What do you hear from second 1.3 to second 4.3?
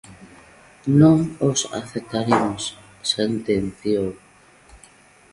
os aceptaremos", sentenciou.